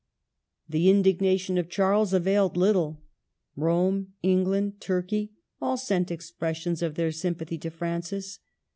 [0.67, 3.03] The indignation of Charles availed little.
[3.55, 5.31] Rome, England, Turkey,
[5.61, 8.39] all sent expressions of their sympathy to Francis.